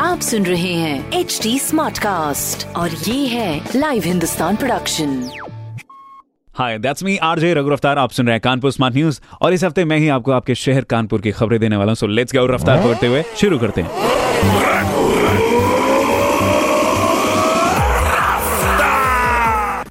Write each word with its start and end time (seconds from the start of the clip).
आप 0.00 0.20
सुन 0.20 0.46
रहे 0.46 0.72
हैं 0.72 1.12
एच 1.12 1.40
डी 1.42 1.58
स्मार्ट 1.58 1.98
कास्ट 1.98 2.66
और 2.76 2.90
ये 2.90 3.26
है 3.26 3.68
live 3.76 4.02
Hindustan 4.04 4.56
production 4.56 5.30
hi 6.58 6.78
that's 6.78 7.02
me 7.02 7.16
RJ 7.16 7.54
Raghu 7.54 7.70
Raftaar 7.70 7.98
आप 7.98 8.10
सुन 8.10 8.26
रहे 8.26 8.34
हैं 8.34 8.40
कानपुर 8.40 8.72
स्मार्ट 8.72 8.94
न्यूज़ 8.94 9.20
और 9.42 9.52
इस 9.52 9.64
हफ़्ते 9.64 9.84
मैं 9.84 9.98
ही 9.98 10.08
आपको 10.08 10.32
आपके 10.32 10.54
शहर 10.54 10.84
कानपुर 10.84 11.20
की 11.20 11.30
खबरें 11.30 11.60
देने 11.60 11.76
वाला 11.76 11.90
हूँ। 11.90 11.96
सो 11.96 12.06
लेट्स 12.06 12.34
गो 12.34 12.46
रफ्तार 12.46 12.82
करते 12.82 13.06
हुए 13.06 13.24
शुरू 13.36 13.58
करते 13.58 13.80
हैं। 13.80 13.90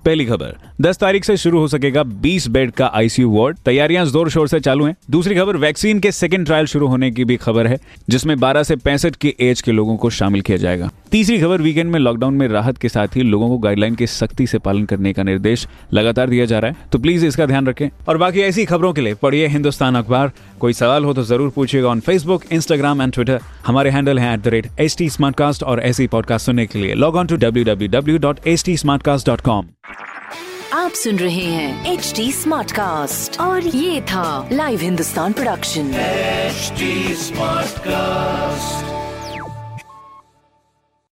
पहली 0.05 0.25
खबर 0.25 0.55
10 0.81 0.99
तारीख 0.99 1.23
से 1.23 1.37
शुरू 1.37 1.59
हो 1.59 1.67
सकेगा 1.67 2.03
20 2.23 2.47
बेड 2.47 2.71
का 2.71 2.91
आईसीयू 2.93 3.29
वार्ड। 3.31 3.57
तैयारियाँ 3.57 4.05
ज़ोर 4.05 4.29
शोर 4.29 4.47
से 4.47 4.59
चालू 4.59 4.85
हैं। 4.85 4.95
दूसरी 5.09 5.35
खबर, 5.35 5.57
वैक्सीन 5.57 5.99
के 5.99 6.11
सेकेंड 6.11 6.45
ट्रायल 6.45 6.65
शुरू 6.65 6.87
होने 6.87 7.11
की 7.11 7.25
भी 7.25 7.37
खबर 7.37 7.67
है, 7.67 7.79
जिसमें 8.09 8.35
12 8.39 8.63
से 8.63 8.75
65 8.75 9.15
की 9.15 9.33
एज 9.39 9.61
के 9.61 9.71
लोगों 9.71 9.97
को 9.97 10.09
शामिल 10.09 10.41
किया 10.41 10.57
जाएगा। 10.57 10.89
तीसरी 11.13 11.37
खबर 11.39 11.61
वीकेंड 11.61 11.91
में 11.91 11.99
लॉकडाउन 11.99 12.33
में 12.33 12.47
राहत 12.47 12.77
के 12.77 12.89
साथ 12.89 13.15
ही 13.15 13.21
लोगों 13.21 13.47
को 13.49 13.57
गाइडलाइन 13.63 13.95
के 13.95 14.05
सख्ती 14.07 14.45
से 14.47 14.59
पालन 14.59 14.85
करने 14.85 15.11
का 15.13 15.23
निर्देश 15.23 15.67
लगातार 15.93 16.29
दिया 16.29 16.45
जा 16.45 16.59
रहा 16.59 16.71
है। 16.71 16.89
तो 16.91 16.99
प्लीज़ 16.99 17.25
इसका 17.25 17.45
ध्यान 17.45 17.67
रखें। 17.67 17.89
और 18.07 18.17
बाकी 18.17 18.41
ऐसी 18.41 18.65
खबरों 18.65 18.91
के 18.93 19.01
लिए 19.01 19.13
पढ़िए 19.21 19.47
हिंदुस्तान 19.47 19.95
अखबार। 19.95 20.31
कोई 20.59 20.73
सवाल 20.73 21.03
हो 21.05 21.13
तो 21.13 21.23
ज़रूर 21.23 21.49
पूछिएगा 21.55 21.87
on 21.89 21.99
Facebook 21.99 22.43
Instagram 22.51 23.01
and 23.01 23.13
Twitter 23.13 23.39
हमारे 23.67 23.89
हैंडल 23.89 24.19
है 24.19 24.33
at 24.33 24.39
the 24.39 24.47
rate 24.47 24.67
H 24.79 24.95
T 24.97 25.09
और 25.65 25.81
ऐसी 25.81 26.07
पॉडकास्ट 26.07 26.45
सुनने 26.45 26.65
के 26.65 26.79
लिए 26.79 26.93
log 26.93 27.15
on 27.15 27.27
to 27.27 27.35
W 27.45 27.63
W 27.65 27.89
W 27.89 28.17
dot 28.17 28.47
H 28.47 28.63
T 28.65 28.75
आप 30.73 30.91
सुन 30.95 31.19
रहे 31.19 31.45
हैं 31.45 31.93
एच 31.93 32.13
टी 32.15 32.31
स्मार्ट 32.31 32.71
कास्ट 32.71 33.39
और 33.39 33.67
ये 33.67 34.01
था 34.01 34.49
live 34.51 34.79
Hindustan 34.81 35.33
production 35.33 35.93
HD 36.53 36.81
Smartcast. 37.25 38.72